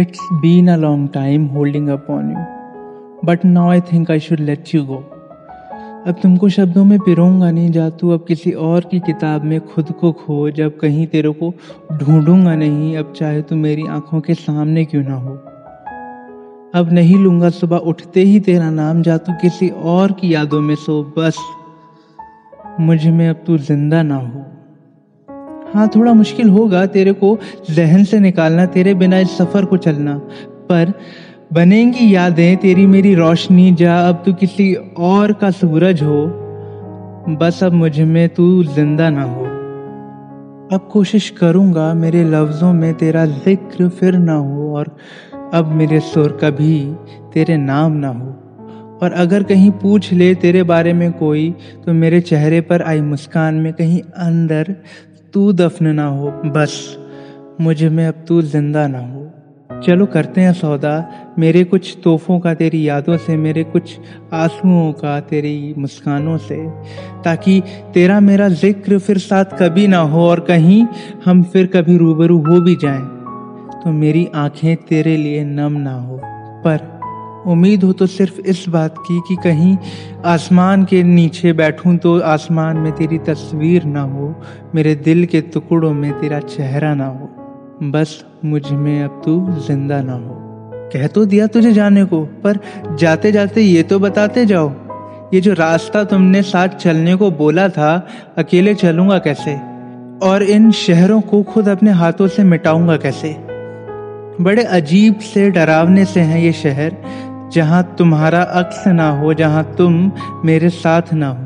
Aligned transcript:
It's 0.00 0.20
been 0.42 0.68
a 0.68 0.76
long 0.76 1.08
time 1.08 1.48
holding 1.48 1.90
up 1.90 2.08
on 2.08 2.26
you, 2.30 2.42
but 3.24 3.44
now 3.44 3.68
I 3.68 3.80
think 3.80 4.10
I 4.10 4.18
should 4.18 4.40
let 4.48 4.72
you 4.72 4.82
go. 4.90 4.98
अब 6.06 6.18
तुमको 6.22 6.48
शब्दों 6.48 6.84
में 6.84 6.98
पिरोंगा 6.98 7.50
नहीं 7.50 7.70
जा 7.72 7.88
तू 7.90 8.10
अब 8.10 8.24
किसी 8.28 8.52
और 8.66 8.84
की 8.90 9.00
किताब 9.00 9.44
में 9.44 9.60
खुद 9.60 9.90
को 10.00 10.12
खो 10.12 10.50
जब 10.50 10.76
कहीं 10.78 11.06
तेरे 11.06 11.30
को 11.40 11.52
ढूंढूँगा 11.92 12.54
नहीं 12.54 12.96
अब 12.96 13.12
चाहे 13.16 13.42
तू 13.42 13.56
मेरी 13.56 13.86
आँखों 13.86 14.20
के 14.20 14.34
सामने 14.34 14.84
क्यों 14.84 15.02
ना 15.02 15.14
हो। 15.14 15.34
अब 16.74 16.92
नहीं 16.92 17.16
लूँगा 17.16 17.50
सुबह 17.50 17.76
उठते 17.76 18.20
ही 18.20 18.40
तेरा 18.40 18.70
नाम 18.70 19.02
जा 19.02 19.16
तू 19.18 19.32
किसी 19.32 19.68
और 19.96 20.12
की 20.12 20.34
यादों 20.34 20.60
में 20.60 20.74
सो 20.74 21.02
बस 21.18 21.38
मुझमें 22.80 23.28
अब 23.28 23.44
तू 23.46 23.58
ज़िंदा 23.58 24.02
ना 24.02 24.16
हो। 24.16 24.44
हाँ 25.74 25.88
थोड़ा 25.94 26.12
मुश्किल 26.14 26.48
होगा 26.48 26.84
तेरे 26.88 27.12
को 27.12 27.38
जहन 27.70 28.04
से 28.04 28.18
निकालना, 28.20 28.66
तेरे 28.66 28.94
बिना 28.94 29.18
इस 29.18 29.36
सफ़र 29.38 29.64
को 29.64 29.76
चलना। 29.76 30.16
पर 30.70 30.92
बनेंगी 31.52 32.14
यादें, 32.14 32.56
तेरी 32.56 32.86
मेरी 32.86 33.14
रोशनी, 33.14 33.72
जा 33.72 33.98
अब 34.08 34.22
तू 34.26 34.32
किसी 34.34 34.72
और 34.98 35.32
का 35.32 35.50
सूरज 35.50 36.02
हो। 36.02 36.24
बस 37.36 37.62
अब 37.64 37.72
मुझमें 37.72 38.28
तू 38.28 38.62
ज़िंदा 38.64 39.08
ना 39.10 39.22
हो। 39.22 39.44
अब 40.72 40.88
कोशिश 40.92 41.28
करूँगा 41.30 41.92
मेरे 41.94 42.24
लफ्जों 42.24 42.72
में 42.72 42.92
तेरा 42.94 43.24
ज़िक्र 43.26 43.88
फिर 43.90 44.18
ना 44.18 44.34
हो, 44.34 44.74
और 44.74 44.96
अब 45.54 45.72
मेरे 45.72 46.00
सुर 46.02 46.38
कभी 46.42 46.80
तेरे 47.34 47.56
नाम 47.56 47.92
ना 47.94 48.08
हो। 48.08 48.34
और 49.02 49.12
अगर 49.12 49.42
कहीं 49.42 49.70
पूछ 49.72 50.12
ले 50.12 50.34
तेरे 50.34 50.62
बारे 50.62 50.92
में 50.92 51.10
कोई 51.12 51.50
तो 51.86 51.92
मेरे 51.92 52.20
चेहरे 52.20 52.60
पर 52.60 52.82
आई 52.82 53.00
मुस्कान 53.00 53.54
में 53.54 53.72
कहीं 53.72 54.00
अंदर 54.18 54.74
तू 55.32 55.52
दफन 55.52 55.86
ना 55.86 56.06
हो, 56.06 56.30
बस। 56.30 56.98
मुझमें 57.60 58.06
अब 58.06 58.24
तू 58.28 58.42
ज़िंदा 58.42 58.86
ना 58.86 58.98
हो। 58.98 59.24
चलो 59.82 60.06
करते 60.06 60.40
हैं 60.40 60.52
सौदा। 60.52 61.10
मेरे 61.38 61.64
कुछ 61.64 61.98
तोहफों 62.04 62.40
का, 62.40 62.54
तेरी 62.54 62.88
यादों 62.88 63.16
से, 63.16 63.36
मेरे 63.36 63.64
कुछ 63.64 63.98
आंसुओं 64.32 64.92
का, 64.92 65.20
तेरी 65.20 65.74
मुस्कानों 65.78 66.38
से। 66.38 66.56
ताकि 67.24 67.62
तेरा 67.94 68.20
मेरा 68.20 68.48
ज़िक्र 68.48 68.98
फिर 68.98 69.18
साथ 69.18 69.44
कभी 69.44 69.86
ना 69.86 69.98
हो 69.98 70.28
और 70.28 70.40
कहीं 70.40 70.86
हम 71.24 71.42
फिर 71.42 71.66
कभी 71.66 71.96
रूबरू 71.96 72.38
हो 72.38 72.60
भी 72.60 72.76
जाएँ। 72.76 73.02
तो 73.84 73.92
मेरी 73.92 74.28
आँखें 74.34 74.76
तेरे 74.76 75.16
लिए 75.16 75.44
नम 75.44 75.72
ना 75.72 75.94
हो, 75.94 76.20
पर 76.64 76.97
उम्मीद 77.48 77.84
हो 77.84 77.92
तो 77.92 78.06
सिर्फ़ 78.06 78.40
इस 78.40 78.64
बात 78.68 78.94
की 78.98 79.18
कि 79.28 79.36
कहीं 79.36 79.76
आसमान 80.26 80.84
के 80.84 81.02
नीचे 81.02 81.52
बैठूं 81.52 81.96
तो 81.96 82.18
आसमान 82.20 82.76
में 82.76 82.92
तेरी 82.92 83.18
तस्वीर 83.18 83.84
ना 83.84 84.02
हो, 84.02 84.34
मेरे 84.74 84.94
दिल 84.94 85.24
के 85.26 85.40
टुकड़ों 85.40 85.92
में 85.94 86.12
तेरा 86.12 86.40
चेहरा 86.40 86.94
ना 86.94 87.06
हो। 87.06 87.30
बस 87.82 88.24
मुझमें 88.44 89.02
अब 89.04 89.22
तू 89.24 89.40
ज़िंदा 89.66 90.00
ना 90.02 90.12
हो। 90.12 90.34
कह 90.92 91.06
तो 91.06 91.24
दिया 91.24 91.46
तुझे 91.46 91.72
जाने 91.72 92.04
को, 92.04 92.24
पर 92.24 92.58
जाते 92.98 93.32
जाते 93.32 93.62
ये 93.62 93.82
तो 93.82 93.98
बताते 93.98 94.46
जाओ। 94.46 94.72
ये 95.34 95.40
जो 95.40 95.52
रास्ता 95.52 96.04
तुमने 96.04 96.42
साथ 96.42 96.68
चलने 96.68 97.16
को 97.16 97.30
बोला 97.30 97.68
था, 97.68 98.06
अकेले 98.38 98.74
चलूँगा 98.74 99.18
कैसे? 99.18 99.54
और 100.22 100.42
इन 100.42 100.70
शहरों 100.70 101.20
को 101.20 101.42
खुद 101.42 101.68
अपने 101.68 101.90
हाथों 101.90 102.28
से 102.28 102.44
मिटाऊँगा 102.44 102.96
कैसे? 102.96 103.36
बड़े 104.40 104.62
अजीब 104.62 105.18
से 105.18 105.50
डरावने 105.50 106.04
से 106.04 106.20
हैं 106.20 106.40
ये 106.40 106.52
शहर 106.52 106.96
जहाँ 107.52 107.94
तुम्हारा 107.98 108.42
अक्स 108.42 108.86
ना 108.86 109.10
हो, 109.10 109.34
जहाँ 109.34 109.74
तुम 109.78 110.12
मेरे 110.44 110.68
साथ 110.68 111.02
ना 111.12 111.28
हो, 111.28 111.44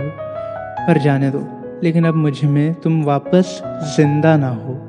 पर 0.87 0.99
जाने 0.99 1.31
दो। 1.31 1.47
लेकिन 1.83 2.05
अब 2.05 2.15
मुझमें 2.15 2.75
तुम 2.75 3.05
वापस 3.05 3.63
ज़िंदा 3.97 4.37
ना 4.37 4.49
हो। 4.49 4.82